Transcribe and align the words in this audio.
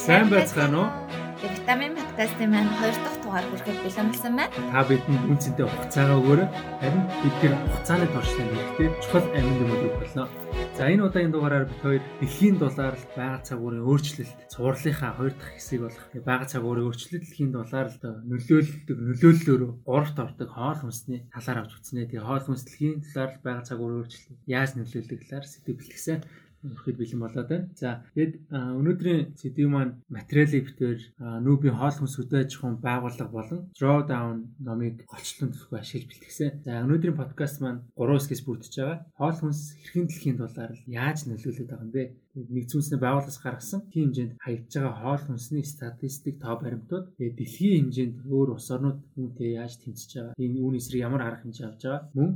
Сайн 0.00 0.30
байцгаана 0.32 0.78
уу? 0.80 0.88
Витамин 1.44 1.92
подкастын 1.92 2.48
маань 2.48 2.72
2 2.80 3.04
дахь 3.04 3.20
дугаар 3.20 3.44
хүрэхэд 3.52 3.78
бэлэн 3.84 4.08
болсон 4.08 4.32
байна. 4.32 4.56
Та 4.72 4.80
бидэнд 4.88 5.28
үнцэнтэй 5.28 5.66
хугацаагаа 5.68 6.16
өгөөрэй. 6.20 6.48
Харин 6.80 7.04
бид 7.20 7.36
тэр 7.44 7.52
хугацааны 7.60 8.06
туршлага 8.08 8.48
нэгтэй 8.48 8.88
чухал 9.04 9.26
амин 9.36 9.60
юмыг 9.60 9.92
болно. 10.00 10.24
За 10.76 10.88
энэ 10.88 11.04
удаагийн 11.04 11.34
дугаараар 11.36 11.68
бид 11.68 11.80
хоёр 11.84 12.02
дэлхийн 12.16 12.56
дулаалд 12.56 13.04
бага 13.12 13.44
цагуурын 13.44 13.84
өөрчлөлт, 13.84 14.36
цувралынхаа 14.48 15.12
хоёр 15.20 15.32
дахь 15.36 15.52
хэсэг 15.60 15.80
болох 15.84 16.04
бага 16.24 16.44
цагуурын 16.48 16.86
өөрчлөлт 16.88 17.20
дэлхийн 17.20 17.52
дулаалд 17.52 18.00
нөлөөлөлдөг 18.00 18.98
нөлөөллөөрөө 19.04 19.70
гуравт 19.84 20.16
ордог 20.16 20.48
хоол 20.48 20.80
хүнсний 20.80 21.28
талаар 21.28 21.58
авч 21.68 21.72
үзнэ. 21.76 22.08
Тэгээ 22.08 22.24
хоол 22.24 22.44
хүнс 22.48 22.64
дэлхийн 22.64 23.04
дулаалд 23.04 23.36
бага 23.44 23.68
цагуурын 23.68 24.00
өөрчлөлт 24.00 24.40
яаж 24.48 24.70
нөлөөлдөг 24.80 25.20
талаар 25.28 25.44
сэдв 25.44 25.76
бэлтгэсэн 25.76 26.18
өрхөд 26.64 26.96
бэлэн 27.00 27.20
болоод 27.20 27.48
байна. 27.48 27.68
За 27.74 28.04
тэгэд 28.14 28.34
өнөөдрийн 28.52 29.22
сэдв 29.40 29.68
маань 29.70 29.96
материалын 30.12 30.66
битээр 30.66 31.00
нүүбийн 31.44 31.76
хоол 31.78 31.96
хүнс 31.96 32.14
хөдөө 32.20 32.40
аж 32.44 32.52
ахуйн 32.56 32.76
байгууллага 32.84 33.32
болон 33.32 33.60
Drawdown 33.76 34.38
номыг 34.60 34.96
голчлон 35.08 35.50
төлөхөөр 35.52 35.80
ашиглаж 35.80 36.08
бэлтгэсэн. 36.10 36.50
За 36.66 36.84
өнөөдрийн 36.84 37.16
подкаст 37.16 37.64
маань 37.64 37.84
3 37.96 38.16
хэсгээс 38.20 38.42
бүрдэж 38.44 38.72
байгаа. 38.76 38.98
Хоол 39.16 39.36
хүнс 39.40 39.60
хэрхэн 39.80 40.06
дэлхийн 40.08 40.36
дулаар 40.36 40.72
яаж 40.84 41.18
нөлөөлөд 41.24 41.68
байгаа 41.70 41.86
юм 41.88 41.92
бэ? 41.96 42.04
Нэгдсэн 42.34 42.78
үндэсний 42.78 43.00
байгууллагаас 43.02 43.38
гаргасан. 43.42 43.80
Тийм 43.90 44.14
хэмжээнд 44.14 44.32
хаягдж 44.38 44.72
байгаа 44.78 44.94
хоол 45.02 45.22
хүнсний 45.26 45.64
статистик 45.66 46.36
тоо 46.38 46.54
баримтууд 46.62 47.06
дэлхийн 47.18 47.90
хэмжээнд 47.90 48.16
өөр 48.30 48.48
улс 48.54 48.68
орнууд 48.70 48.98
үүнтэй 49.18 49.58
яаж 49.58 49.82
тэмцэж 49.82 50.10
байгаа? 50.14 50.34
Энэ 50.38 50.62
үүний 50.62 50.78
эсрэг 50.78 51.00
ямар 51.02 51.22
арга 51.26 51.42
хэмжээ 51.42 51.66
авч 51.66 51.82
байгаа? 51.82 52.02
Мөн 52.14 52.30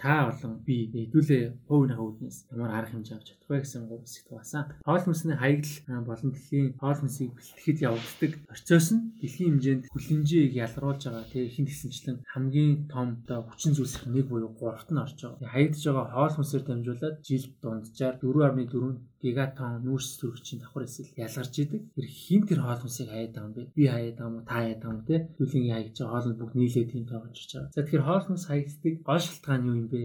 та 0.00 0.12
болон 0.32 0.52
би 0.64 0.76
хэдүүлээ 0.88 1.44
хувийн 1.68 1.92
хавууднаас 1.96 2.38
ямар 2.48 2.70
арга 2.72 2.92
хэмжээ 2.96 3.16
авч 3.16 3.26
чадах 3.28 3.48
вэ 3.50 3.60
гэсэн 3.60 3.84
гол 3.88 4.04
хэсэгт 4.04 4.28
басан 4.32 4.64
хоол 4.88 5.04
хүнсний 5.04 5.36
хаягдал 5.36 6.08
болон 6.08 6.30
дэлхийн 6.32 6.68
хоол 6.80 6.98
хүнсийг 7.00 7.30
бэлтгэхэд 7.36 7.78
явагддаг 7.88 8.32
процесс 8.48 8.88
нь 8.94 9.04
дэлхийн 9.20 9.50
хэмжээнд 9.60 9.84
хүлэмжийг 9.92 10.52
ялруулж 10.64 11.02
байгаа. 11.04 11.24
Тийм 11.28 11.44
ихэн 11.46 11.66
гэсэнчлэн 11.68 12.16
хамгийн 12.32 12.72
том 12.88 13.08
оо 13.28 13.42
хүчин 13.46 13.76
зүйлсийн 13.76 14.16
нэг 14.16 14.26
буюу 14.32 14.50
гуравт 14.56 14.88
нь 14.90 15.02
орж 15.04 15.18
байгаа. 15.20 15.52
Хаягдж 15.52 15.82
байгаа 15.84 16.06
хоол 16.14 16.34
хүнсээр 16.36 16.64
дамжуулаад 16.66 17.16
жилд 17.26 17.52
дунджаар 17.62 18.14
4.4 18.22 19.15
гигатон 19.22 19.82
нүүрс 19.86 20.10
төрөгчийн 20.20 20.60
давхар 20.60 20.84
эсэл 20.84 21.10
ялгарч 21.16 21.54
идэг. 21.62 21.82
Тэр 21.96 22.06
хин 22.06 22.42
тэр 22.48 22.60
хоол 22.62 22.80
хүнсийг 22.80 23.08
хаяад 23.10 23.32
байгаа 23.32 23.48
юм 23.48 23.54
бэ? 23.56 23.62
Би 23.76 23.84
хаяад 23.88 24.16
байгаа 24.16 24.28
юм 24.28 24.36
уу? 24.36 24.48
Та 24.48 24.54
хаяад 24.60 24.80
байгаа 24.82 24.96
юм 24.96 25.02
те? 25.08 25.16
Түлхин 25.36 25.64
хаягч 25.72 25.96
хоол 26.00 26.26
нь 26.28 26.38
бүгд 26.40 26.54
нийлээд 26.56 26.90
тийм 26.90 27.04
ирж 27.06 27.50
байгаа. 27.52 27.74
За 27.74 27.80
тэгэхээр 27.82 28.06
хоол 28.06 28.24
хүнс 28.26 28.44
хаягддаг 28.46 28.94
гол 29.08 29.22
шалтгаан 29.24 29.66
юу 29.68 29.76
юм 29.80 29.88
бэ? 29.92 30.00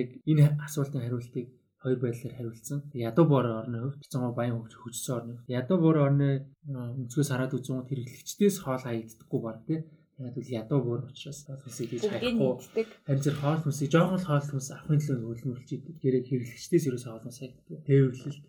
Яг 0.00 0.08
энэ 0.30 0.44
асуултын 0.66 1.02
хариултыг 1.02 1.46
хоёр 1.82 1.98
байдлаар 2.02 2.34
хариулсан. 2.36 2.78
Ядуу 3.08 3.26
бор 3.30 3.46
орны 3.60 3.78
хувьд 3.80 4.02
цэцэн 4.02 4.34
баян 4.34 4.58
хөгж 4.58 4.74
хөжсөн 4.82 5.14
орны. 5.18 5.34
Ядуу 5.60 5.78
бор 5.84 5.96
орны 6.06 6.28
өнцгөөс 6.66 7.30
хараад 7.30 7.54
үзэн 7.54 7.86
хэрэглэгчдээс 7.86 8.56
хоол 8.64 8.82
хаягддаггүй 8.82 9.40
баг 9.46 9.58
тийм 9.68 9.82
Яг 10.16 10.32
л 10.32 10.48
ядуу 10.48 10.80
бүр 10.80 11.00
учраас 11.12 11.44
хоол 11.44 11.60
хүнсийг 11.60 11.90
хийж 11.92 12.08
хайхгүй. 12.08 12.52
Харин 13.04 13.20
зэрэг 13.20 13.40
хоол 13.44 13.60
хүнсийг 13.60 13.90
жоохон 13.92 14.22
хоол 14.24 14.46
хүнс 14.48 14.68
авахын 14.72 15.04
төлөө 15.04 15.28
хөлмөрлж 15.28 15.68
идэг. 15.76 15.94
Гэрэг 16.00 16.24
хэрэглэгчдээс 16.24 16.84
ерөөсөө 16.88 17.10
хоол 17.12 17.24
хүнс 17.28 17.40
хайдаг. 17.44 17.84
Тээвэрлэлт 17.84 18.44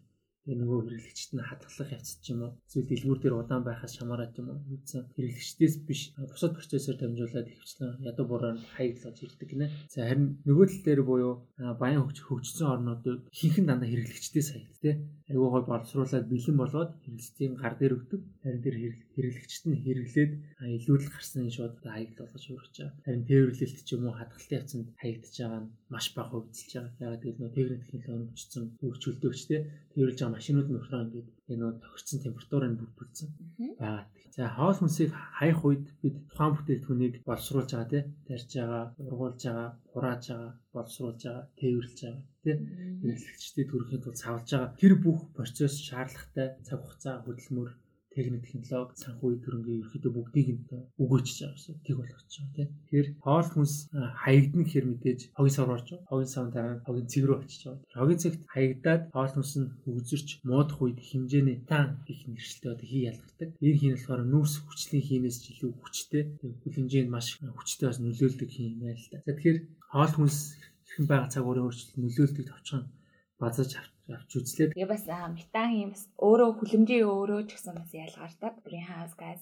тэгээ 0.48 0.64
нөгөө 0.64 0.80
хэрэглэгчд 0.88 1.32
нь 1.36 1.44
хадгалах 1.44 1.92
явц 1.92 2.10
ч 2.24 2.32
юм 2.32 2.40
уу 2.48 2.56
эсвэл 2.72 2.88
дэлгүүр 2.88 3.20
дээр 3.20 3.36
удаан 3.36 3.64
байхаас 3.68 3.94
шамаарат 4.00 4.32
юм 4.40 4.48
уу 4.48 4.80
үүсэн 4.80 5.04
хэрэглэгчдээс 5.12 5.76
биш 5.84 6.02
бусад 6.16 6.56
процессор 6.56 6.96
дамжуулаад 6.96 7.52
хөвчлэн 7.52 8.00
ядуу 8.08 8.26
бураар 8.32 8.56
хаягдлаж 8.80 9.18
ирдэг 9.28 9.50
гинэ. 9.52 9.68
За 9.92 10.08
харин 10.08 10.40
нөгөө 10.48 10.66
тал 10.72 10.84
дээр 10.88 11.02
буюу 11.04 11.34
баян 11.60 12.08
хөгж 12.08 12.18
хөгжсөн 12.24 12.68
орнуудыг 12.72 13.28
ихэнх 13.36 13.68
дандаа 13.68 13.92
хэрэглэгчдээс 13.92 14.50
хаягд 14.56 14.80
тэ. 14.80 14.92
Айгуу 15.28 15.50
гой 15.52 15.64
боловсруулаад 15.68 16.32
бэлэн 16.32 16.56
болоод 16.56 16.92
хэрэглэгчдийн 17.04 17.54
гар 17.60 17.76
дээр 17.76 17.94
өгдөг. 18.00 18.22
Харин 18.40 18.64
тэр 18.64 18.76
хэрэглэгчд 18.80 19.64
нь 19.68 19.82
хэрэглээд 19.84 20.32
илүүдэл 20.64 21.12
гарсан 21.12 21.52
шууд 21.52 21.76
хаягдл 21.84 22.24
болгож 22.24 22.46
өргөж 22.48 22.76
байгаа. 22.80 23.04
Харин 23.04 23.28
тээвэрлэлт 23.28 23.80
ч 23.84 23.90
юм 23.92 24.08
уу 24.08 24.16
хадгалтын 24.16 24.58
явцанд 24.64 24.88
хаягдж 24.96 25.36
байгаа 25.44 25.62
нь 25.68 25.72
маш 25.92 26.06
бага 26.16 26.32
хувьдэлж 26.32 26.72
байгаа. 26.72 26.96
Ягаад 27.04 27.22
гэвэл 27.24 27.40
нөгөө 27.44 27.56
техник 27.60 27.84
технологи 27.92 28.24
өргөжсөн 28.32 28.64
хөгжүүлдэгч 28.80 29.44
тэ 29.52 29.58
тээвэрлж 29.92 30.20
байгаа 30.22 30.37
машинууд 30.38 30.68
нь 30.70 30.78
болохоор 30.78 31.06
ингээд 31.06 31.30
энэ 31.52 31.60
нөө 31.62 31.72
тохирсон 31.84 32.20
температурыг 32.22 32.74
бүрдүүлсэн 32.78 33.30
байгаа. 33.82 34.06
За 34.38 34.44
хоол 34.54 34.78
хүнсийг 34.78 35.12
хаях 35.38 35.60
үед 35.66 35.86
бид 36.02 36.16
тухайн 36.30 36.54
бүтээгдэхүүнийг 36.54 37.16
боловсруулж 37.26 37.70
байгаа 37.74 37.90
тий. 37.90 38.04
Тарьж 38.28 38.50
байгаа, 38.54 38.84
ургуулж 39.02 39.42
байгаа, 39.42 39.70
хурааж 39.92 40.24
байгаа, 40.30 40.52
боловсруулж 40.74 41.22
байгаа, 41.26 41.44
тээвэрлж 41.58 42.00
байгаа 42.06 42.24
тий. 42.44 42.56
Хэрэглэгчдийн 43.02 43.70
төрөхийн 43.70 44.02
тулд 44.04 44.22
савлж 44.22 44.50
байгаа. 44.54 44.78
Тэр 44.82 44.94
бүх 45.02 45.20
процесс 45.38 45.76
шаардлагатай 45.88 46.48
цаг 46.68 46.80
хугацаа 46.86 47.16
хөдөлмөр 47.26 47.70
техник 48.18 48.42
технологи 48.50 48.98
санхүү 48.98 49.30
төрөнгийн 49.46 49.82
ерөөхдөө 49.82 50.12
бүгдийг 50.18 50.48
нь 50.54 50.62
өгөөчж 51.04 51.38
байгаа 51.38 51.54
гэсэн 51.54 51.76
тэг 51.86 51.96
болгоч 52.02 52.34
байгаа 52.34 52.54
тийм. 52.58 52.70
Тэгэхээр 52.90 53.08
хоол 53.26 53.48
хүнс 53.54 53.74
хаягдна 53.94 54.64
гэхэр 54.66 54.86
мэдээж 54.90 55.20
хогийн 55.38 55.56
сав 55.58 55.70
орж 55.76 55.88
байгаа. 55.94 56.10
Хогийн 56.10 56.34
сав 56.34 56.46
тавиад 56.50 56.82
хогийн 56.86 57.12
цэг 57.14 57.24
рүү 57.30 57.38
очиж 57.38 57.62
байгаа. 57.70 57.86
Хогийн 58.02 58.22
цэгт 58.24 58.42
хаягдаад 58.54 59.02
хоол 59.14 59.32
хүнс 59.34 59.54
нь 59.62 59.72
хөгжирч 59.86 60.30
муудах 60.50 60.80
үед 60.82 61.00
хэмжээний 61.10 61.58
таан 61.70 61.90
их 62.12 62.22
нэршилтэй 62.26 62.72
одоо 62.74 62.88
хий 62.90 63.04
ялгардаг. 63.12 63.50
Энэ 63.62 63.80
хий 63.80 63.90
нь 63.90 63.96
болохоор 63.98 64.24
нүүрс 64.26 64.56
хүчлийн 64.66 65.06
хийнээс 65.06 65.38
ч 65.44 65.46
илүү 65.54 65.72
хүчтэй. 65.78 66.24
Хүлэмжээнд 66.66 67.14
маш 67.14 67.28
хүчтэй 67.38 67.88
бас 67.88 68.00
нөлөөлдөг 68.02 68.50
хий 68.50 68.66
юм 68.74 68.82
байна 68.82 68.98
л 68.98 69.10
да. 69.14 69.22
За 69.26 69.32
тэгэхээр 69.38 69.60
хоол 69.94 70.14
хүнс 70.18 70.38
хэрхэн 70.88 71.06
байгаа 71.12 71.30
цаг 71.30 71.44
уурын 71.46 71.66
өөрчлөлт 71.68 72.02
нөлөөлдөг 72.02 72.46
товчхон 72.50 72.84
базаж 73.42 73.72
авч 73.78 73.97
авч 74.16 74.32
үзлээ. 74.40 74.72
Тэгээ 74.72 74.92
бас 74.94 75.04
метан 75.36 75.72
юм 75.84 75.90
бас 75.92 76.04
өөрөө 76.16 76.50
хүлэмжийн 76.60 77.06
өөрөө 77.08 77.42
ч 77.48 77.50
гэсэн 77.60 77.76
бас 77.76 77.92
ялгардаг. 77.92 78.54
Greenhouse 78.64 79.16
gas. 79.20 79.42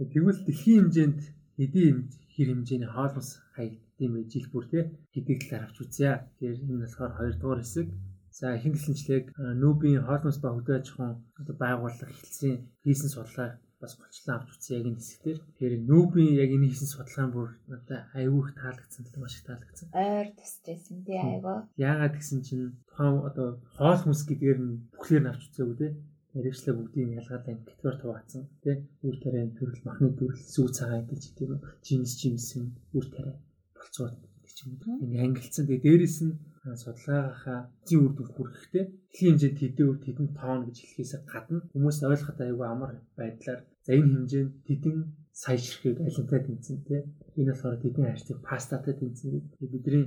Тэгвэл 0.00 0.40
дэлхийн 0.48 0.88
хэмжээнд 0.88 1.18
эдийн 1.60 1.96
хэр 2.32 2.48
хэмжээний 2.50 2.90
хоол 2.92 3.14
ус 3.20 3.30
хаягдсан 3.54 4.10
бэ 4.12 4.20
жил 4.32 4.46
бүр 4.48 4.64
тий 4.72 4.84
хэдийг 5.12 5.40
талаар 5.44 5.64
авч 5.68 5.76
үзье. 5.84 6.10
Тэгэхээр 6.40 6.64
энэ 6.64 6.82
болохоор 6.88 7.12
2 7.20 7.40
дугаар 7.40 7.60
хэсэг. 7.60 7.88
За 8.32 8.56
ихэнх 8.56 8.80
хэлэнчлэг 8.80 9.24
нүүбийн 9.60 10.00
ус 10.08 10.38
ба 10.40 10.48
хөдөө 10.56 10.76
аж 10.80 10.86
ахуйн 10.88 11.20
байгууллага 11.60 12.08
хэлсэн 12.08 12.54
хийсэн 12.84 13.10
судалгаа 13.12 13.60
бас 13.82 13.98
голчлон 13.98 14.38
авч 14.38 14.48
үзсэн 14.54 14.74
яг 14.78 14.86
энэ 14.86 15.00
хэсгээр. 15.02 15.38
Тэгэхээр 15.42 15.74
нүүбийн 15.90 16.32
яг 16.38 16.50
энэ 16.54 16.68
хийсэн 16.70 16.88
судалгаан 16.90 17.30
бүр 17.34 17.48
надад 17.66 18.06
аюу 18.14 18.40
их 18.46 18.54
таалагдсан 18.54 19.02
маш 19.18 19.34
их 19.36 19.44
таалагдсан. 19.50 19.88
Ойр 19.90 20.28
тусчихсан 20.38 20.98
тий 21.02 21.18
аюу. 21.18 21.66
Яагаад 21.74 22.14
гэсэн 22.14 22.40
чинь 22.46 22.78
тухайн 22.86 23.26
одоо 23.28 23.48
хоол 23.74 23.98
хүнс 24.00 24.22
гэдгээр 24.30 24.58
нь 24.62 24.74
бүхлээр 24.94 25.22
нь 25.26 25.30
авч 25.30 25.42
үзээгүй 25.50 25.76
тий. 25.82 25.92
Мэргэжлээ 26.32 26.74
бүгдийг 26.78 27.08
ялгаалаа 27.18 27.58
категори 27.66 27.98
хуваацсан 28.00 28.42
тий. 28.62 28.76
Үр 29.04 29.16
тариа 29.20 29.50
төрөл 29.58 29.82
махны 29.84 30.08
төрөл 30.14 30.40
сүү 30.54 30.66
цагаан 30.78 31.04
гэж 31.10 31.22
тийм 31.36 31.60
жимс 31.84 32.12
жимсэн 32.22 32.62
үр 32.96 33.06
тариа 33.12 33.36
болцоод 33.76 34.16
гэж 34.46 34.56
юм. 34.64 34.72
Ингээ 35.02 35.26
ангилцсан. 35.26 35.66
Тэгээ 35.66 35.84
дээрэс 35.84 36.18
нь 36.24 36.38
судалгаагаа 36.62 37.60
зин 37.86 38.00
үр 38.06 38.12
дүн 38.14 38.28
хүрэхтэй 38.32 38.84
дэлхийн 38.86 39.34
хэмжээнд 39.34 39.58
тэдэв 39.60 39.90
тэдэн 40.04 40.28
тоон 40.38 40.60
гэж 40.66 40.76
хэлхээс 40.78 41.12
гадна 41.32 41.58
хүмүүс 41.74 41.98
ойлгоход 42.06 42.38
аюу 42.40 42.62
амар 42.62 42.92
байдлаар 43.18 43.60
за 43.84 43.90
энэ 43.98 44.12
хэмжээнд 44.14 44.52
тэдэн 44.66 44.96
сая 45.32 45.58
ширхэг 45.58 45.96
алинтай 46.06 46.40
тэнцэн 46.44 46.76
тий 46.86 47.00
энэ 47.38 47.52
болохоор 47.52 47.76
тэдний 47.82 48.08
харьцаг 48.08 48.38
пастатай 48.48 48.94
тэнцэн 49.00 49.28
бидний 49.72 50.04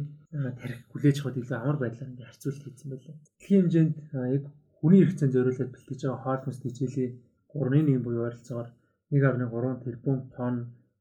тарих 0.59 0.79
хүлээж 0.91 1.17
авах 1.19 1.37
илүү 1.39 1.57
амар 1.57 1.77
байдлаар 1.81 2.11
ингээ 2.11 2.29
харьцуулт 2.29 2.63
хийсэн 2.63 2.89
байлаа 2.91 3.15
дэлхийн 3.17 3.61
хэмжээнд 3.61 3.95
яг 4.35 4.43
хүний 4.77 5.01
хэрэгцээнд 5.01 5.35
зориулаад 5.35 5.71
бэлтгэж 5.73 5.99
байгаа 6.05 6.23
хоол 6.23 6.41
хүнс 6.43 6.59
хичээлийн 6.61 7.13
3.1 7.49 8.05
буюу 8.05 8.23
ойролцоогоор 8.27 8.69
1.3 9.09 9.83
тэрбум 9.83 10.17
тонн 10.35 10.57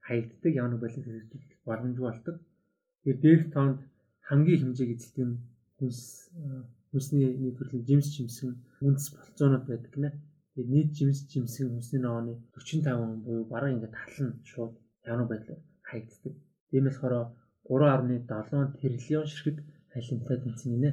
хаягддаг 0.07 0.53
ямар 0.55 0.71
нэг 0.73 0.81
байдлаар 0.83 1.07
хэрэгжих 1.09 1.43
боломжгүй 1.67 2.07
болдог. 2.07 2.37
Тэгэхээр 3.05 3.19
дээрх 3.21 3.47
тоонд 3.55 3.79
хамгийн 4.29 4.61
хэмжээг 4.61 4.91
эзэлдэг 4.95 5.25
нь 5.29 5.37
хүнс 5.77 6.01
хүнсний 6.91 7.29
нийт 7.43 7.57
төрлийн 7.59 7.85
жимс 7.89 8.09
жимсэн 8.15 8.51
үндэс 8.87 9.07
болцоонууд 9.17 9.65
байдаг 9.67 9.93
гинэ. 9.93 10.11
Тэгээд 10.55 10.71
нийт 10.71 10.91
жимс 10.95 11.19
жимсэн 11.31 11.69
хүнсний 11.71 12.03
нооны 12.03 12.33
45% 12.55 13.27
буюу 13.27 13.45
бараг 13.45 13.75
ингээд 13.75 13.95
талан 13.99 14.31
шууд 14.47 14.73
ямар 15.05 15.27
байдлаар 15.29 15.61
хаягддаг. 15.83 16.35
Тийм 16.71 16.85
болохоор 16.87 17.15
3.7 17.67 18.79
тэрлион 18.81 19.27
ширхэг 19.27 19.57
халимтай 19.93 20.37
тэнцэн 20.39 20.71
гинэ. 20.73 20.91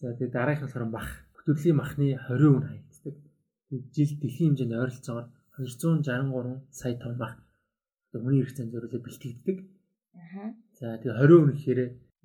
За 0.00 0.16
тэгээд 0.16 0.32
дараагийнх 0.32 0.64
нь 0.64 0.66
болохоор 0.72 0.88
мах. 0.88 1.08
Хөтөллийн 1.36 1.76
махны 1.76 2.16
20% 2.16 2.56
нь 2.56 2.68
хаягддаг. 2.68 3.16
Жил 3.94 4.12
дэлхийн 4.20 4.56
хэмжээнд 4.56 4.80
ойролцоогоор 4.80 5.26
263 5.60 6.64
сая 6.72 6.96
тонн 6.96 7.16
мах 7.20 7.34
хүний 8.20 8.42
хэрэгцээнд 8.42 8.72
зориулаад 8.72 9.04
бэлтгэгддэг. 9.04 9.58
Аа. 10.14 10.54
За 10.78 10.86
тэгээ 11.02 11.18
20 11.18 11.40
хүн 11.42 11.52
гэхээр 11.54 11.80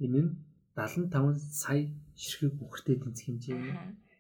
энэ 0.05 0.21
нь 0.23 0.29
75 0.77 1.41
сая 1.63 1.89
ширхэг 2.19 2.53
бүхэртэй 2.59 2.97
тэнцэх 2.99 3.25
хэмжээ. 3.31 3.59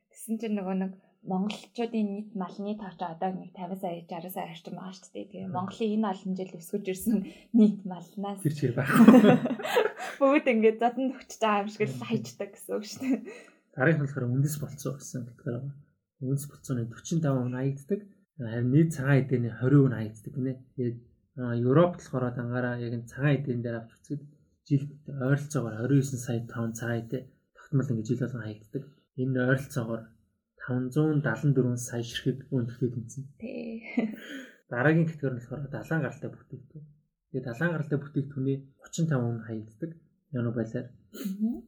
Тэсэн 0.07 0.35
чинь 0.39 0.55
нөгөө 0.55 0.75
нэг 0.79 0.91
монголчуудын 1.27 2.07
нийт 2.15 2.31
малны 2.31 2.79
тооч 2.79 2.99
одоо 3.03 3.31
нэг 3.35 3.51
50 3.51 3.83
сая 3.83 3.99
60 4.07 4.31
сая 4.31 4.47
орчим 4.47 4.79
байгаа 4.79 4.95
шүү 4.95 5.11
дээ. 5.11 5.27
Тэгээ 5.27 5.51
Монголын 5.51 5.93
энэ 5.99 6.11
олон 6.15 6.33
жил 6.39 6.53
өсгөж 6.55 6.85
ирсэн 6.87 7.17
нийт 7.59 7.79
малнаас 7.83 8.39
тэр 8.39 8.55
чигээр 8.55 8.75
байхгүй. 8.79 9.03
Бүгд 10.19 10.47
ингээд 10.47 10.79
задан 10.79 11.11
төгчж 11.11 11.39
байгаа 11.43 11.61
юм 11.67 11.69
шиг 11.75 11.83
л 11.91 11.99
хайчдаг 12.07 12.49
гэсэн 12.55 12.71
үг 12.71 12.85
шүү 12.87 13.01
дээ. 13.03 13.19
нь 13.99 14.01
болохоор 14.03 14.25
үндэс 14.31 14.55
болцоо 14.63 14.93
гэсэн 14.95 15.21
хэлбэр 15.27 15.55
байна. 15.59 15.75
Үндэс 16.23 16.45
болцооны 16.47 16.83
45% 16.87 17.51
хаягддаг. 17.59 18.01
Харин 18.39 18.71
нийт 18.71 18.89
цагаан 18.95 19.19
эдээний 19.19 19.53
20% 19.59 19.91
хаягддаг 19.99 20.33
гинэ. 20.39 20.53
Тэгээд 20.79 20.97
Европт 21.39 21.99
болохоор 21.99 22.31
дангаараа 22.31 22.75
яг 22.79 22.95
энэ 22.95 23.11
цагаан 23.11 23.35
эдээн 23.43 23.59
дээр 23.63 23.77
авч 23.83 23.91
үзэхэд 23.99 24.23
жилд 24.67 24.91
ойролцоогоор 25.07 25.75
29 25.83 26.15
сая 26.15 26.39
тонн 26.47 26.71
цагаан 26.75 27.03
эдээ 27.03 27.23
тогтмол 27.69 27.85
ингэж 27.93 28.07
жил 28.09 28.19
болгон 28.25 28.41
хаягддаг. 28.41 28.83
Энэ 29.21 29.39
ойролцоогоор 29.45 30.01
574 30.57 31.77
сая 31.77 32.01
ширхэг 32.01 32.49
өндөртэй 32.49 32.89
тэнцэн. 32.89 33.23
Тий. 33.37 33.85
Дараагийн 34.69 35.05
категори 35.05 35.37
нь 35.37 35.41
болохоор 35.41 35.69
далайн 35.69 36.01
гаралтай 36.01 36.29
бүтээгдэхүүн. 36.33 36.85
Тэгээд 37.29 37.45
далайн 37.45 37.71
гаралтай 37.73 37.99
бүтээгдэхүүний 38.01 38.57
35% 38.81 39.45
хаягддаг. 39.45 39.91
Яну 40.33 40.51
байлаар 40.53 40.87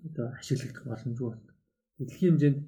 одоо 0.10 0.26
ашиглагдах 0.42 0.86
боломжгүй 0.90 1.30
байна. 1.30 1.54
Дэлхийн 1.98 2.34
хэмжээнд 2.34 2.60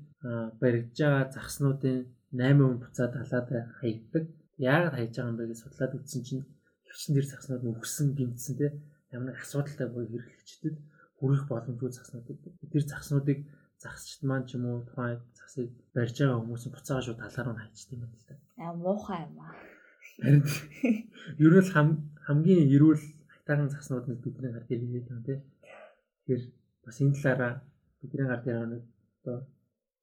баригдж 0.61 0.97
байгаа 1.01 1.33
загснуудын 1.33 1.97
8% 2.37 2.81
буцаад 2.85 3.11
далаад 3.17 3.49
хаягддаг. 3.81 4.23
Яагаад 4.61 4.93
хайж 4.93 5.11
байгаа 5.17 5.31
юм 5.33 5.37
бэ 5.37 5.49
гэж 5.49 5.59
судлаад 5.61 5.97
үзсэн 5.97 6.21
чинь 6.21 6.45
хөвчн 6.85 7.13
дэр 7.17 7.27
загснууд 7.29 7.63
нь 7.65 7.73
өгсөн 7.81 8.07
гинцсэн 8.13 8.55
те 8.61 8.67
ямар 9.09 9.33
нэг 9.33 9.41
асуудалтай 9.41 9.87
буюу 9.89 10.21
хэрэглэгчдэд 10.21 10.75
хүрэх 11.23 11.47
боломжгүй 11.47 11.87
загснууд 11.95 12.27
гэдэг. 12.27 12.51
Тэр 12.67 12.83
загснуудыг 12.83 13.39
загсчд 13.79 14.27
маань 14.27 14.43
ч 14.43 14.59
юм 14.59 14.67
уу 14.67 14.83
тухайн 14.83 15.23
засыг 15.39 15.71
барьж 15.95 16.19
байгаа 16.19 16.39
хүмүүс 16.43 16.63
нь 16.67 16.75
буцаага 16.75 17.03
шууд 17.07 17.19
талаар 17.23 17.47
нь 17.55 17.61
хайчдаг 17.63 17.95
юм 17.95 18.01
байна 18.03 18.19
л 18.19 18.27
да. 18.27 18.35
Аа 18.59 18.73
муухай 18.75 19.19
юм 19.23 19.35
аа. 19.39 19.55
Харин 20.19 20.43
ерөөл 21.39 21.71
хамгийн 22.27 22.67
эрүүл 22.75 23.03
хайтахан 23.31 23.71
загснууд 23.71 24.05
нь 24.11 24.19
бидний 24.19 24.51
гар 24.51 24.65
дээр 24.67 24.83
ирээд 24.83 25.07
байна 25.07 25.23
тийм. 25.27 25.41
Тэгэхээр 26.27 26.43
бас 26.83 26.97
энэ 26.99 27.15
талаараа 27.15 27.53
бидний 28.03 28.27
гар 28.27 28.41
дээр 28.43 28.67
нэг 28.67 28.83
одоо 29.23 29.37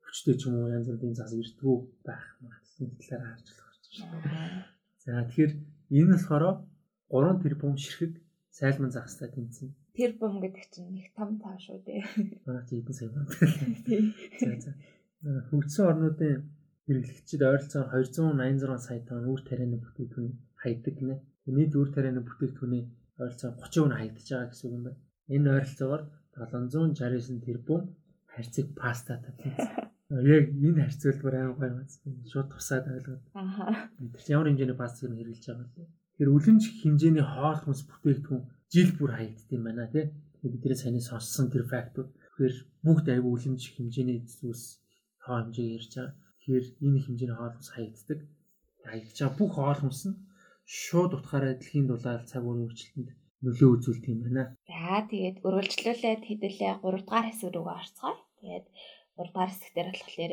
хүчтэй 0.05 0.35
ч 0.41 0.43
юм 0.49 0.57
уу 0.57 0.73
янз 0.73 0.89
бүрийн 0.89 1.17
зас 1.21 1.33
ирдгүү 1.37 1.77
байх 2.09 2.25
магадлалын 2.41 2.97
талаар 2.97 3.25
харж 3.29 3.47
болох 3.53 3.77
гэж 3.85 3.95
байна. 4.09 4.65
За 5.05 5.11
тэгэхээр 5.29 5.53
энэ 6.01 6.13
болохоор 6.17 6.45
3 7.13 7.43
тэрбум 7.45 7.75
ширхэг 7.77 8.13
сайлман 8.59 8.93
загстай 8.97 9.29
тэнцэн. 9.33 9.69
Тэр 9.97 10.11
бом 10.21 10.41
гэдэг 10.41 10.65
чинь 10.73 10.91
нэг 10.95 11.11
том 11.17 11.39
тоо 11.43 11.57
шүү 11.59 11.79
дээ. 11.87 12.03
Манай 12.47 12.65
чи 12.69 12.79
эдэн 12.81 12.95
сая 12.95 13.11
байна. 13.11 13.27
За 14.41 14.51
за. 14.65 14.71
Хөгжсөн 15.51 15.87
орнуудын 15.91 16.35
хэрэглэгчид 16.87 17.43
ойролцоогоор 17.43 18.07
286 18.07 18.87
сая 18.87 19.01
тонн 19.09 19.31
үр 19.33 19.43
тарианы 19.45 19.77
бүтээгдэхүүн 19.83 20.31
хайдаг 20.63 20.95
гинэ. 20.99 21.17
Нийт 21.57 21.75
үр 21.75 21.89
тарианы 21.95 22.23
бүтээгдэхүүний 22.25 22.85
ойролцоогоор 23.21 23.59
30% 23.67 23.91
нь 23.91 23.99
хаягдж 23.99 24.29
байгаа 24.31 24.51
гэсэн 24.51 24.67
үг 24.67 24.75
юм 24.77 24.85
байна. 24.87 25.01
Энэ 25.35 25.49
ойролцоогоор 25.57 26.03
769 26.35 27.45
тэрбум 27.47 27.83
харьцаг 28.33 28.67
пастатай 28.81 29.35
тэнцэн. 29.39 29.91
Яг 30.11 30.45
энэ 30.51 30.83
харьцуулбар 30.87 31.35
аим 31.35 31.55
гоё 31.55 31.71
байна. 31.71 31.87
Шууд 32.31 32.49
тусаад 32.51 32.87
ойлгоод. 32.95 33.23
Аа. 33.35 33.91
Тэр 33.99 34.31
ямар 34.35 34.49
хэмжээний 34.49 34.79
пастыг 34.79 35.11
хэрэглэж 35.15 35.45
байгаа 35.47 35.69
вэ? 35.77 35.85
Тэр 36.21 36.37
үлэмж 36.37 36.85
хэмжээний 36.85 37.25
хоол 37.25 37.57
хүнс 37.65 37.89
бүтээгдэхүүн 37.89 38.45
жил 38.69 38.91
бүр 39.01 39.11
хаягддаг 39.17 39.57
юм 39.57 39.65
байна 39.65 39.89
тий. 39.89 40.13
Бидний 40.45 40.77
саяны 40.77 41.01
сонссон 41.01 41.49
тэр 41.49 41.65
фактууд 41.65 42.13
тэгэхээр 42.13 42.55
бүгд 42.85 43.07
аюу 43.09 43.33
үлэмж 43.41 43.63
хэмжээний 43.73 44.29
зүйлс 44.29 44.85
тоо 45.25 45.41
хэмжээ 45.41 45.81
ярьж 45.81 45.93
байгаа. 45.97 46.13
Тэгэхээр 46.45 46.67
энэ 46.85 47.01
хэмжээний 47.09 47.37
хоол 47.41 47.55
хүнс 47.57 47.71
хаягддаг. 47.73 48.21
Хаягдж 48.85 49.17
байгаа 49.17 49.39
бүх 49.41 49.51
хоол 49.57 49.81
хүнс 49.81 50.03
нь 50.13 50.21
шууд 50.69 51.13
утгаараа 51.17 51.57
дэлхийн 51.57 51.89
дулаал 51.89 52.29
цаг 52.29 52.45
үеийн 52.45 52.69
өөрчлөлтөнд 52.69 53.11
нөлөө 53.41 53.71
үзүүлдэг 53.81 54.13
юм 54.13 54.21
байна. 54.29 54.45
За 54.69 55.01
тэгээд 55.09 55.37
өргөлжлүүлээд 55.41 56.23
хэдүүлээ 56.29 56.73
3 56.85 57.01
дугаар 57.01 57.27
хэсэг 57.33 57.49
рүү 57.49 57.65
орцгоё. 57.81 58.13
Тэгээд 58.45 58.67
3 59.17 59.25
дугаар 59.25 59.51
хэсэг 59.57 59.73
дээр 59.73 59.89
болохоор 59.89 60.33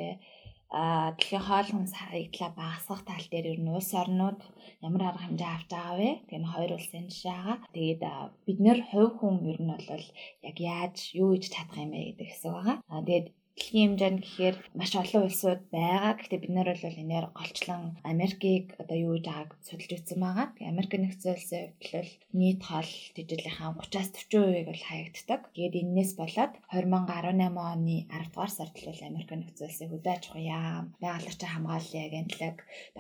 а 0.70 1.16
дэлхийн 1.16 1.44
хоол 1.48 1.70
хүнс 1.72 1.94
хаягдлаа 1.96 2.52
багасгах 2.60 3.02
тал 3.08 3.26
дээр 3.32 3.46
ер 3.54 3.60
нь 3.64 3.72
улс 3.72 3.92
орнууд 4.02 4.40
ямар 4.84 5.04
арга 5.08 5.24
хэмжээ 5.24 5.52
авч 5.56 5.70
байгаа 5.72 5.96
вэ? 6.00 6.10
Тэгээ 6.28 6.42
нь 6.44 6.52
хоёр 6.54 6.72
улсын 6.76 7.06
жишээ 7.08 7.36
байгаа. 7.40 7.58
Тэгээд 7.76 8.02
бид 8.46 8.60
нэр 8.66 8.80
хувь 8.90 9.14
хүн 9.18 9.36
ер 9.52 9.60
нь 9.64 9.72
бол 9.72 10.06
яг 10.50 10.58
яаж 10.60 10.96
юу 11.22 11.30
хийж 11.32 11.46
чадах 11.56 11.80
юм 11.84 11.92
бэ 11.96 12.00
гэдэг 12.12 12.28
хэсэг 12.28 12.52
байгаа. 12.52 12.78
А 12.92 13.00
тэгээд 13.08 13.28
дэлхийн 13.58 13.98
хэмжээнд 13.98 14.22
гэхээр 14.22 14.56
маш 14.78 14.92
олон 14.94 15.24
улсууд 15.26 15.62
байгаа. 15.74 16.14
Гэхдээ 16.14 16.40
бид 16.46 16.54
нар 16.54 16.70
бол 16.78 17.02
энээр 17.02 17.28
голчлон 17.34 17.84
Америкийг 18.06 18.78
одоо 18.78 18.98
юу 18.98 19.14
гэж 19.18 19.26
байгааг 19.26 19.52
судалж 19.66 19.92
үзсэн 19.98 20.20
байгаа. 20.22 20.48
Америк 20.62 20.94
нэгдсэн 20.94 21.34
улсын 21.34 21.62
хувьд 21.74 21.92
бол 21.98 22.12
нийт 22.38 22.62
хоол 22.62 22.92
тэжээлийн 23.18 23.74
30-аас 23.82 24.10
40%-ийг 24.14 24.68
бол 24.70 24.84
хаягддаг. 24.86 25.42
Тэгээд 25.58 25.76
энэс 25.82 26.12
болоод 26.22 26.54
2018 26.70 27.58
оны 27.74 27.98
10 28.06 28.30
дугаар 28.30 28.52
сард 28.54 28.76
бол 28.78 29.02
Америк 29.10 29.30
нэгдсэн 29.34 29.66
улсын 29.68 29.90
хөдөө 29.90 30.14
аж 30.14 30.24
ахуйн 30.30 30.48
яам, 30.54 30.86
байгалийн 31.02 31.52
хамгааллын 31.54 32.06
агентлаг, 32.08 32.58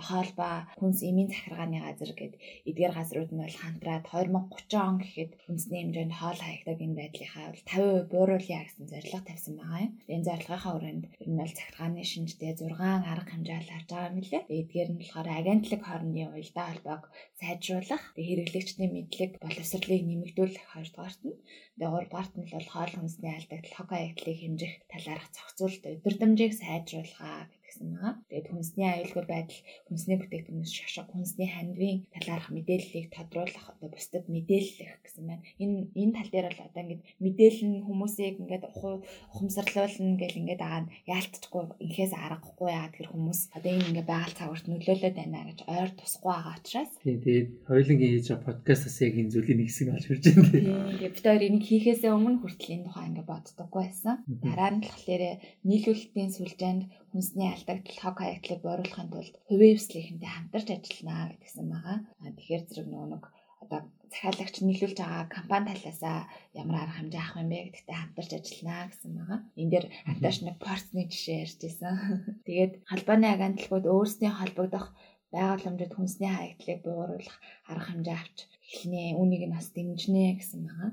хоолбоо 0.07 0.55
хүнс 0.79 0.99
эмийн 1.05 1.29
захиргааны 1.29 1.79
газар 1.85 2.11
гэд 2.17 2.33
эдгээр 2.69 2.93
газрууд 2.97 3.31
нь 3.31 3.41
бол 3.43 3.57
хамтраад 3.61 4.05
2030 4.09 4.87
он 4.87 4.97
гэхэд 5.03 5.31
хүнсний 5.45 5.81
хэмжээнд 5.83 6.13
хоол 6.17 6.39
хаягдаг 6.41 6.77
энэ 6.81 6.97
байдлынхаа 6.99 7.47
бол 7.51 7.63
50% 7.67 8.11
бууруулъя 8.11 8.61
гэсэн 8.65 8.85
зорилго 8.91 9.21
тавьсан 9.27 9.53
байгаа 9.59 9.81
юм. 9.85 9.93
Энэ 10.13 10.25
зорилго 10.27 10.46
ажиллагаагаа 10.47 10.73
хүрээнд 10.79 11.03
ер 11.21 11.29
нь 11.29 11.39
бол 11.39 11.53
захиргааны 11.57 12.03
шинжтэй 12.11 12.51
6 12.55 13.11
арга 13.11 13.31
хэмжээ 13.31 13.59
харж 13.67 13.89
байгаа 13.91 14.11
лээ. 14.31 14.43
Эдгээр 14.57 14.89
нь 14.91 14.99
болохоор 14.99 15.27
агентлаг 15.39 15.81
хоорондын 15.83 16.31
уялдаа 16.31 16.65
холбоог 16.71 17.03
сайжруулах, 17.39 18.03
хэрэглэгчдийн 18.15 18.91
мэдлэг 18.95 19.31
боловсролыг 19.43 20.03
нэмэгдүүлэх 20.07 20.65
хоёрдугаарт 20.71 21.21
нь 21.27 21.35
Тэгээ 21.77 21.93
гуравдугаарт 21.93 22.33
нь 22.41 22.49
бол 22.53 22.67
хоол 22.73 22.93
хүнсний 22.97 23.33
алдагдал, 23.37 23.75
хог 23.77 23.89
аягдлыг 23.93 24.37
хэмжих 24.41 24.73
талаарх 24.89 25.27
зохицуулт, 25.35 25.83
удирдамжийг 25.93 26.53
сайжруулгаа 26.57 27.37
гэсэн 27.77 27.93
байгаа. 27.93 28.13
Тэгээд 28.25 28.47
хүнсний 28.49 28.87
аюулгүй 28.89 29.25
байдал, 29.29 29.61
хүнсний 29.85 30.17
бүтээгдэхүүнээс 30.17 30.73
шошго, 30.73 31.13
хүнсний 31.13 31.49
хандвийн 31.53 31.97
талаарх 32.09 32.49
мэдээллийг 32.49 33.07
тодруулах 33.13 33.65
одоо 33.77 33.89
бусдад 33.93 34.25
мэдээлэх 34.25 35.05
гэсэн 35.05 35.23
байна. 35.29 35.45
Энэ 35.61 35.93
энэ 35.93 36.15
тал 36.17 36.29
дээр 36.33 36.47
бол 36.49 36.65
одоо 36.65 36.81
ингээд 36.81 37.03
мэдээлэл 37.21 37.65
нь 37.69 37.85
хүмүүсийг 37.85 38.35
ингээд 38.41 38.65
ухамсарлуулна 38.73 40.17
гэл 40.17 40.39
ингээд 40.41 40.61
аа 40.65 40.89
яалтчгүй 41.05 41.61
инхээс 41.85 42.13
аргагүй 42.17 42.69
яа 42.73 42.89
тэр 42.89 43.07
хүмүүс 43.13 43.39
одоо 43.53 43.71
энэ 43.77 43.87
ингээд 43.93 44.09
байгаль 44.09 44.37
цагаарт 44.37 44.65
нөлөөлөд 44.65 45.15
байна 45.17 45.45
гэж 45.45 45.59
ойр 45.69 45.89
тусахгүй 45.93 46.33
байгаа 46.33 46.57
учраас. 46.57 46.91
Тийм 47.05 47.17
тэгээд 47.21 47.47
хоёулангийн 47.69 48.13
хийж 48.17 48.27
байгаа 48.33 48.47
подкастаас 48.49 48.97
яг 49.05 49.13
энэ 49.21 49.33
зүйлийн 49.33 49.59
нэг 49.61 49.69
хэсэг 49.69 49.87
олж 49.93 50.05
ирж 50.09 50.25
байна. 50.25 50.51
Тийм 50.51 50.77
ингээд 50.97 51.13
бид 51.13 51.25
хоёр 51.27 51.43
энийг 51.45 51.65
хийхээсээ 51.69 52.11
өмнө 52.17 52.39
хүртэл 52.41 52.73
энэ 52.75 52.85
тухай 52.87 53.05
ингээд 53.07 53.29
боддоггүй 53.29 53.81
байсан. 53.85 54.15
Дараа 54.25 54.71
нь 54.73 54.81
болохоор 54.83 55.23
нийлүүлэлтийн 55.67 56.31
сүлжээнд 56.33 56.83
хүнсний 57.17 57.49
алдагдал 57.49 57.97
хог 57.97 58.17
хаягдлыг 58.21 58.61
бойруулахын 58.61 59.09
тулд 59.09 59.35
хувийн 59.49 59.73
эвслийнхэнтэй 59.73 60.29
хамтарч 60.29 60.67
ажиллана 60.69 61.33
гэдгсэн 61.33 61.65
байгаа. 61.73 61.97
Тэгэхээр 62.37 62.63
зэрэг 62.69 62.87
нөгөө 62.93 63.09
нэг 63.09 63.23
одоо 63.63 63.79
захиалагч 64.13 64.55
нийлүүлж 64.61 64.97
байгаа 65.01 65.25
компани 65.33 65.73
талаасаа 65.73 66.29
ямар 66.61 66.77
арга 66.77 66.97
хэмжээ 67.01 67.21
авах 67.25 67.41
юм 67.41 67.49
бэ 67.49 67.57
гэдэгтээ 67.65 67.97
хамтарч 67.97 68.31
ажиллана 68.37 68.89
гэсэн 68.93 69.11
байгаа. 69.17 69.39
Энэ 69.57 69.71
дээр 69.73 69.85
хатааш 70.05 70.37
нэг 70.45 70.55
порцны 70.61 71.01
жишээ 71.09 71.41
ярьж 71.41 71.57
байсан. 71.65 71.93
Тэгээд 72.45 72.73
халбааны 72.89 73.27
агентлагууд 73.33 73.85
өөрсдийн 73.89 74.37
холбогдох 74.37 74.85
байгууламжид 75.33 75.93
хүнсний 75.97 76.31
хаягдлыг 76.37 76.79
бууруулах 76.85 77.37
арга 77.65 77.85
хэмжээ 77.89 78.17
авч 78.21 78.37
эхлэнэ. 78.61 79.17
Үнийг 79.17 79.43
нь 79.49 79.55
бас 79.57 79.67
дэмжнэ 79.73 80.37
гэсэн 80.37 80.61
байгаа. 80.69 80.91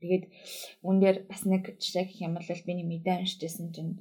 Тэгээд 0.00 0.24
үүн 0.86 0.96
дээр 1.02 1.18
бас 1.30 1.42
нэг 1.48 1.62
жишээ 1.82 2.04
гэх 2.06 2.20
юм 2.22 2.32
бол 2.36 2.46
би 2.46 2.72
нэг 2.78 2.86
мэдээ 2.88 3.16
уншижсэн 3.24 3.68
чинь 3.74 3.92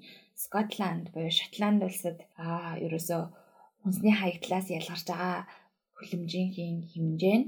Скотланд 0.44 1.06
буюу 1.14 1.32
Шотланд 1.40 1.82
улсад 1.88 2.20
аа 2.36 2.76
ерөөсөө 2.86 3.24
хүнсний 3.82 4.16
хаягдлаас 4.18 4.68
ялгарч 4.78 5.06
байгаа 5.10 5.38
хөлөмжийн 5.98 6.78
хэмжээ 6.92 7.38
нь 7.40 7.48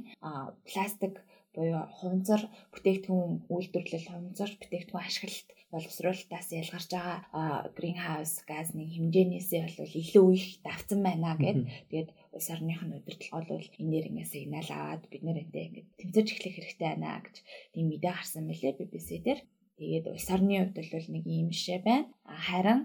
пластик 0.67 1.15
буюу 1.56 1.84
хуванцар 1.98 2.41
бүтээгдэхүүн 2.74 3.34
үйлдвэрлэл 3.53 4.08
хуванцар 4.10 4.50
бүтээгдэхүүн 4.62 5.06
ашиглалт 5.08 5.50
боловсруулалтаас 5.74 6.48
ялгарч 6.62 6.89
байгаа 6.94 7.74
гринхаус 7.77 8.34
газны 8.51 8.84
хэмжээнээсээ 8.94 9.63
бол 9.79 9.94
илүү 10.01 10.27
их 10.38 10.48
давцсан 10.65 11.00
байна 11.03 11.32
гэд. 11.41 11.60
Тэгээд 11.89 12.10
улс 12.36 12.48
орных 12.53 12.82
нь 12.86 12.96
удирдлага 12.98 13.51
бол 13.51 13.67
энээр 13.82 14.06
ингээ 14.10 14.32
сигнал 14.32 14.70
аваад 14.72 15.03
бид 15.12 15.24
нэр 15.25 15.38
энтэй 15.44 15.63
ингээ 15.67 15.86
тэмцэж 16.00 16.27
эхлэх 16.32 16.56
хэрэгтэй 16.56 16.88
байна 16.88 17.20
гэж 17.25 17.36
тийм 17.74 17.86
мэдээ 17.89 18.13
гарсан 18.15 18.44
мэлээ 18.48 18.77
BBC 18.79 19.10
дээр 19.25 19.39
Тэгээд 19.77 20.05
улс 20.10 20.27
орны 20.34 20.55
хувьд 20.57 20.77
бол 20.77 21.07
нэг 21.13 21.25
ийм 21.29 21.48
жишээ 21.53 21.79
байна. 21.86 22.10
Харин 22.46 22.79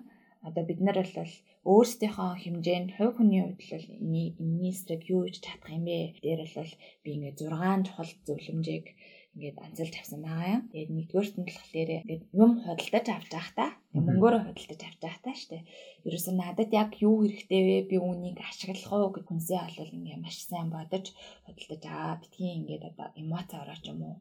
одоо 0.47 0.63
бид 0.69 0.81
нар 0.85 0.99
бол 1.01 1.33
өөрсдийнхөө 1.73 2.31
хэмжээнд 2.43 2.91
хувь 2.97 3.15
хүний 3.17 3.43
хувьд 3.43 3.63
бол 3.73 3.87
энэний 4.05 4.73
эсрэг 4.75 5.03
юу 5.15 5.23
гэж 5.25 5.37
чадах 5.47 5.73
юм 5.77 5.85
бэ? 5.89 6.21
Дээр 6.25 6.41
бол 6.57 6.73
би 7.03 7.09
ингээд 7.17 7.39
6 7.39 7.87
чухал 7.87 8.11
зөвлөмжийг 8.27 8.87
ингээд 9.35 9.57
анзалж 9.65 9.95
авсан 9.97 10.21
байгаа 10.27 10.51
юм. 10.57 10.63
Тэгээд 10.69 10.91
нэгдүгээрт 10.97 11.35
нь 11.39 11.47
болохоор 11.49 11.91
ингээд 11.97 12.25
юм 12.43 12.51
худалдаж 12.65 13.07
авч 13.09 13.31
явах 13.33 13.53
та. 13.57 13.67
Мөнгөөрөө 13.97 14.43
худалдаж 14.45 14.81
авч 14.85 15.01
явах 15.09 15.21
та 15.25 15.33
штэ. 15.41 15.59
Ерөөсөө 16.07 16.35
надад 16.37 16.71
яг 16.83 16.91
юу 17.07 17.17
хэрэгтэй 17.25 17.63
вэ? 17.65 17.77
Би 17.89 17.97
үүнийг 17.97 18.39
ашиглах 18.45 18.93
уу 18.93 19.09
гэх 19.15 19.27
хүнсээ 19.33 19.61
бол 19.81 19.97
ингээд 19.97 20.21
маш 20.21 20.37
сайн 20.45 20.69
бодож 20.75 21.07
худалдаж 21.47 21.83
аваа. 21.89 22.21
Битгий 22.21 22.53
ингээд 22.59 22.85
одоо 22.91 23.09
эмоц 23.23 23.49
орооч 23.61 23.85
юм 23.89 24.01
уу 24.05 24.17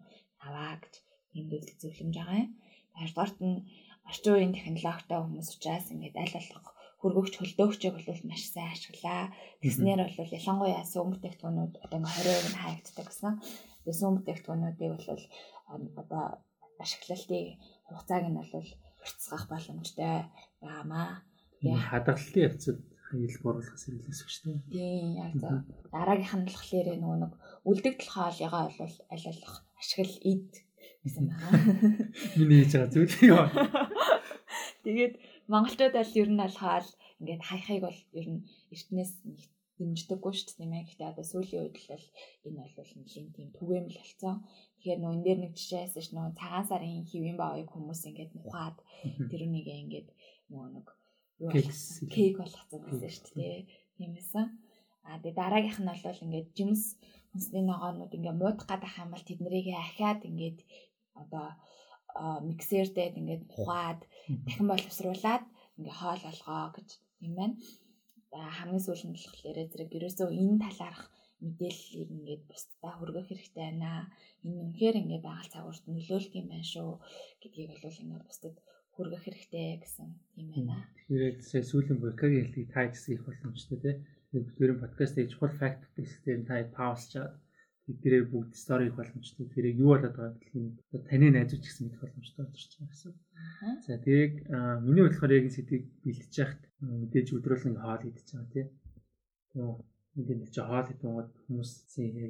аваа 0.47 0.79
гэж 0.79 0.93
энэ 1.37 1.49
зүйл 1.51 1.69
зөвлөмж 1.81 2.15
байгаа 2.17 2.39
юм. 2.43 2.51
Хоёрдугаарт 2.97 3.37
нь 3.41 3.57
орчин 4.09 4.33
үеийн 4.35 4.55
технологитой 4.55 5.19
хүмүүс 5.21 5.49
учраас 5.55 5.87
ингээд 5.93 6.17
аль 6.19 6.35
болох 6.35 6.67
хөргөгч 7.01 7.33
хөлдөөгчийг 7.37 7.93
бол 7.97 8.21
маш 8.29 8.43
сайн 8.53 8.69
ашиглаа. 8.73 9.33
Тэгснээр 9.61 10.01
бол 10.05 10.35
ялангуяа 10.37 10.85
сүм 10.85 11.09
бүтээгдэхүүнүүд 11.17 11.73
одоо 11.83 11.97
ингээ 11.97 12.13
20% 12.29 12.49
нь 12.53 12.61
хаягддаг 12.61 13.07
гэсэн. 13.09 13.33
Тэгээ 13.81 13.99
сүм 13.99 14.13
бүтээгдэхүүнүүдийг 14.21 14.91
бол 14.93 15.23
одоо 16.01 16.23
ашиглалтын 16.83 17.57
хугацааг 17.87 18.25
нь 18.29 18.37
бол 18.37 18.51
уртсгах 19.01 19.45
боломжтой 19.49 20.13
байгаамаа. 20.61 21.25
Тэгээ 21.57 21.87
хадгалалтын 21.89 22.45
явцад 22.49 22.77
хайлт 23.11 23.43
оруулахаас 23.49 23.83
илээс 23.89 24.21
гэж 24.23 24.35
тийм. 24.43 24.57
Тийм 24.69 25.07
яг 25.25 25.33
зөв. 25.41 25.57
Дараагийнх 25.93 26.35
нь 26.37 26.47
болохоор 26.47 26.87
нөгөө 27.01 27.17
нэг 27.21 27.33
үлдэгдэл 27.69 28.13
хоолойгоо 28.13 28.63
бол 28.77 28.95
аль 29.13 29.25
болох 29.27 29.55
ашигла 29.81 30.17
ид 30.31 30.51
гэсэн 31.03 31.23
байна. 31.29 31.47
Миний 32.37 32.61
хийж 32.61 32.73
байгаа 32.73 32.93
зүйл 32.93 33.15
юм. 33.29 33.49
Тэгээд 34.85 35.13
монголчууд 35.51 35.93
бол 35.97 36.13
ер 36.21 36.29
нь 36.31 36.45
алхаал 36.45 36.89
ингээд 37.21 37.41
хайхыг 37.49 37.81
бол 37.85 37.99
ер 38.19 38.27
нь 38.33 38.41
эртнээс 38.73 39.11
дэмждэггүй 39.81 40.33
шүү 40.33 40.45
дээ 40.45 40.57
тийм 40.61 40.73
ээ. 40.77 40.85
Гэхдээ 40.85 41.11
одоо 41.11 41.25
сүүлийн 41.25 41.63
үед 41.65 41.77
л 41.81 42.05
энэ 42.45 42.59
бол 42.77 42.91
нэлийн 42.97 43.29
тийм 43.33 43.49
түгээмэл 43.57 43.97
болцсон. 43.97 44.35
Тэгэхээр 44.77 44.99
нөө 45.01 45.13
энэ 45.15 45.25
дээр 45.25 45.39
нэг 45.41 45.53
жишээсэн 45.57 46.03
ш 46.05 46.09
нөө 46.13 46.37
цагаан 46.37 46.65
сарын 46.69 47.05
хэвэн 47.09 47.37
баоыг 47.41 47.69
хүмүүс 47.73 48.01
ингээд 48.09 48.31
мухаад 48.37 48.77
тэр 49.29 49.41
үнийг 49.45 49.67
ингээд 49.69 50.09
нөгөө 50.49 50.69
нэг 50.77 50.87
кейк 52.13 52.35
болгоцсон 52.37 52.81
гэсэн 52.85 53.09
шүү 53.09 53.33
дээ. 53.37 53.59
Тиймээсэн. 53.97 54.45
А 55.01 55.17
тэгээ 55.17 55.39
дараагийнх 55.41 55.79
нь 55.81 55.89
бол 55.89 56.23
ингээд 56.25 56.47
жимс 56.57 56.83
хүнсний 57.31 57.63
ногоонууд 57.65 58.13
ингээд 58.17 58.37
муудах 58.37 58.67
гадах 58.69 58.95
юм 59.01 59.09
бол 59.13 59.25
тэднийг 59.25 59.67
ахиад 59.73 60.21
ингээд 60.29 60.59
одоо 61.23 61.47
миксер 62.49 62.87
дээр 62.91 63.19
ингээд 63.19 63.43
тухаад 63.53 64.01
дахин 64.45 64.67
боловсруулад 64.69 65.43
ингээ 65.77 65.95
хоол 65.99 66.23
олгоо 66.31 66.65
гэж 66.75 66.89
юм 67.25 67.33
байна. 67.39 67.55
За 68.31 68.39
хамгийн 68.57 68.83
сүүл 68.85 69.03
нь 69.07 69.15
болохоор 69.15 69.57
зэрэг 69.71 69.91
ерөөсөө 69.97 70.29
энэ 70.41 70.63
талаарх 70.65 71.03
мэдээллийг 71.41 72.09
ингээд 72.15 72.43
бусдаа 72.49 72.93
хүргэх 72.95 73.27
хэрэгтэй 73.27 73.63
байна. 73.65 74.11
Энэ 74.45 74.59
үнэхээр 74.63 74.95
ингээд 75.01 75.23
байгаль 75.25 75.53
цагуурт 75.53 75.83
нөлөөлт 75.87 76.33
юм 76.39 76.47
байна 76.49 76.67
шүү 76.73 76.89
гэдгийг 77.41 77.69
бол 77.81 78.01
ингээд 78.03 78.27
бусдад 78.29 78.55
хүргэх 78.93 79.23
хэрэгтэй 79.25 79.67
гэсэн 79.81 80.07
юм 80.41 80.47
байна. 80.53 80.77
Тэгэхээр 81.09 81.65
сүүлийн 81.69 81.99
вокагийн 81.99 82.45
хэлийг 82.45 82.69
та 82.71 82.81
гэсэн 82.87 83.11
их 83.15 83.23
боломжтой 83.25 83.77
тий. 83.83 83.95
Бидний 84.31 84.77
подкастыг 84.79 85.27
чухал 85.31 85.53
факт 85.59 85.81
тестээр 85.95 86.39
та 86.47 86.55
паузчаад 86.77 87.33
тэдгээрээ 87.91 88.23
бүгд 88.31 88.55
стори 88.55 88.87
их 88.87 88.95
боломжтой. 88.95 89.45
тэрийг 89.51 89.75
юу 89.83 89.91
болоод 89.91 90.15
байгааг 90.15 90.39
дэлхийн 90.39 90.67
таны 91.11 91.27
найзууч 91.35 91.63
гэсэн 91.67 91.83
мэдэх 91.91 92.01
боломжтой 92.01 92.45
болж 92.47 92.63
байгаа 92.71 92.89
гэсэн. 92.91 93.13
За 93.85 93.93
тэгээд 93.99 94.35
миний 94.87 95.03
бодлохоор 95.03 95.35
яг 95.35 95.45
энэ 95.45 95.57
сэдвийг 95.59 95.83
бэлтэж 96.03 96.33
яхад 96.39 96.61
мэдээж 96.79 97.27
өдрөөл 97.35 97.65
нэг 97.67 97.77
хоол 97.83 98.03
идэж 98.07 98.27
байгаа 98.31 98.49
тий. 98.55 98.65
Тэгээд 100.15 100.39
нэг 100.39 100.51
чи 100.51 100.61
хоол 100.63 100.87
идэнгод 100.91 101.29
хүмүүс 101.47 101.71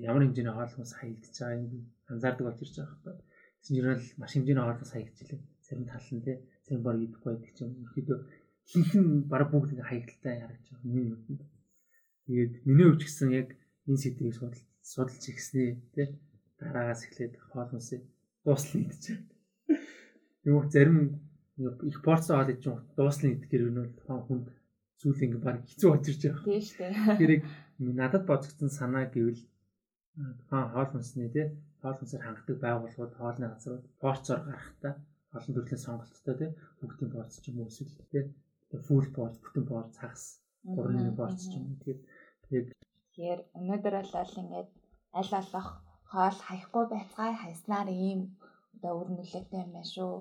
ямар 0.09 0.23
хэмжээний 0.25 0.53
хоол 0.53 0.73
хүмүүс 0.73 0.93
хаягдж 0.97 1.35
байгаа 1.37 1.57
юм 1.61 1.85
анзаардаг 2.11 2.45
болж 2.45 2.59
ирж 2.61 2.75
байгаа 2.77 2.97
байхгүй. 3.05 3.15
Тэгсэн 3.57 3.73
чинь 3.77 3.89
л 3.89 4.05
маш 4.21 4.31
хэмжээний 4.33 4.63
хоол 4.65 4.77
хүмүүс 4.77 4.93
хаягдж 4.93 5.17
илээ. 5.21 5.41
Зарим 5.65 5.85
талан 5.89 6.19
тий. 6.25 6.37
Зарим 6.65 6.81
баг 6.85 6.97
идэхгүй 7.01 7.29
байдаг 7.33 7.53
чинь 7.57 7.73
ерөөдөө 7.81 8.19
хинхэн 8.71 9.05
баг 9.31 9.49
бүгд 9.49 9.73
ингээ 9.73 9.89
хаягдaltaй 9.89 10.35
харагдаж 10.41 10.67
байгаа. 10.69 10.93
Миний 10.93 11.15
хувьд. 11.17 11.41
Тэгээд 12.25 12.53
миний 12.69 12.85
хувьд 12.85 13.01
ч 13.01 13.03
гэсэн 13.05 13.29
яг 13.33 13.49
энэ 13.87 14.01
сэдвийг 14.01 14.35
судалж 14.37 14.61
судалж 14.81 15.23
ихснээ 15.29 15.69
тий 15.95 16.07
дараагаас 16.59 17.01
эхлээд 17.05 17.33
хоолносыг 17.49 18.01
дууслан 18.45 18.81
идчихэ. 18.85 19.23
Юу 20.49 20.65
зарим 20.69 21.21
их 21.91 22.01
порцоо 22.01 22.37
хоол 22.37 22.51
идэж 22.53 22.65
дууслан 22.97 23.33
идэхээр 23.33 23.65
юу 23.67 23.73
нь 23.85 23.93
хүнд 24.27 24.47
зүйл 24.99 25.25
ингээ 25.25 25.45
баг 25.45 25.57
хэцүү 25.65 25.89
ирж 26.09 26.21
байгаа. 26.25 26.45
Тийм 26.45 26.61
шүү 26.65 26.77
дээ. 26.77 27.17
Тэрийг 27.21 27.43
надад 28.01 28.23
бодогдсон 28.29 28.69
санаа 28.69 29.05
гэвэл 29.09 29.41
тухайн 30.39 30.69
хоол 30.73 30.89
хүнсний 30.91 31.29
тий 31.35 31.47
хоол 31.81 31.97
хүнсээр 31.97 32.23
хангадаг 32.25 32.57
байгууллагууд 32.61 33.13
хоолны 33.17 33.47
газрууд 33.49 33.85
порцоор 34.03 34.41
гарахтаа 34.45 34.93
олон 35.35 35.53
төрлийн 35.55 35.85
сонголттой 35.85 36.35
тий 36.41 36.51
бүгдийн 36.79 37.11
порц 37.13 37.33
ч 37.41 37.45
юм 37.49 37.57
уу 37.59 37.69
эсвэл 37.71 37.95
тий 38.11 38.23
фул 38.87 39.07
порц 39.17 39.35
бүтэн 39.41 39.65
порц 39.71 39.93
хагас 39.97 40.23
гурван 40.75 41.15
порц 41.19 41.39
ч 41.49 41.53
юм 41.57 41.65
уу 41.69 41.77
тэгээд 41.83 41.99
Тэгэхээр 43.21 43.41
өнөөдөр 43.53 43.95
бол 44.01 44.33
ингээд 44.41 44.69
аль 45.13 45.31
болох 45.35 45.67
хоол 46.09 46.37
хаяхгүй 46.41 46.85
байцгаа 46.89 47.31
хайснаар 47.37 47.89
ийм 47.93 48.21
одоо 48.73 48.93
өр 48.97 49.09
нөлөөтэй 49.13 49.61
юм 49.61 49.71
байна 49.77 49.93
шүү 49.93 50.11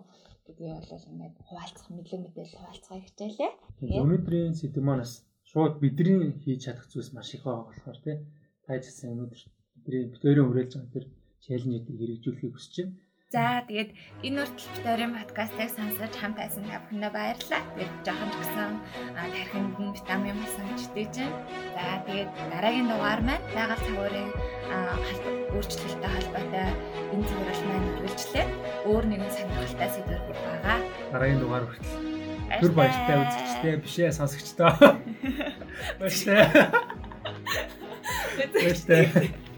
гэдгийг 0.45 0.85
бол 0.93 1.09
ингээд 1.09 1.37
хуваалцах 1.49 1.89
мэдлэг 1.97 2.21
мэдээлэл 2.21 2.61
хуваалцахыг 2.61 3.05
хичээлээ. 3.09 3.53
Өнөөдрийн 4.05 4.53
сэдв 4.61 4.85
манаас 4.85 5.13
шууд 5.49 5.75
бидний 5.81 6.29
хийж 6.45 6.61
чадах 6.69 6.87
зүйлс 6.93 7.11
маш 7.17 7.29
их 7.33 7.43
байгаа 7.49 7.65
болохоор 7.73 7.99
тий 8.05 8.17
тайжсан 8.69 9.13
өнөөдөр 9.17 9.41
бидний 9.81 10.05
битэрийн 10.13 10.49
хүрээлж 10.49 10.73
байгаа 10.77 10.93
тэр 10.93 11.07
челленжийг 11.45 11.97
хэрэгжүүлэхийг 11.97 12.53
хүсэж 12.53 12.75
байна. 12.85 12.97
За 13.31 13.63
тэгээд 13.63 13.95
энэ 14.27 14.43
үртэл 14.43 14.75
битэрийн 14.75 15.15
подкастыг 15.15 15.71
сонсож 15.71 16.13
хамт 16.19 16.35
байсан 16.35 16.67
та 16.67 16.83
бүхэндээ 16.83 17.15
баярлалаа. 17.15 17.63
Тэгээд 17.79 17.95
жоохон 18.03 18.27
ч 18.27 18.35
гэсэн 18.43 18.75
тархинд 19.15 19.75
нь 19.79 19.95
витамин 19.95 20.35
басан 20.43 20.67
гэж 20.67 20.83
дэж 20.91 21.15
байна. 21.15 21.39
За 21.79 21.87
тэгээд 22.11 22.31
дараагийн 22.51 22.91
дугаар 22.91 23.23
маань 23.23 23.47
байгаль 23.55 23.85
цагуурын 23.87 24.31
өөрчлөлттэй 25.55 26.11
холбоотой 26.11 26.67
энэ 27.15 27.27
цуврал 27.31 27.63
маань 27.71 27.91
үргэлжлээ. 28.03 28.47
Өөр 28.91 29.05
нэгэн 29.07 29.31
сонирхолтой 29.31 29.91
сэдвэр 29.95 30.23
байгаа. 30.27 30.79
Дараагийн 31.15 31.39
дугаар 31.39 31.65
хүртэл 31.71 31.95
түр 32.59 32.73
баяртай 32.75 33.15
үзэгчтэй 33.15 33.75
бишээ 33.79 34.11
сонсогчдоо. 34.11 34.75
Баяртай. 36.03 36.43
Баяртай. 38.59 39.50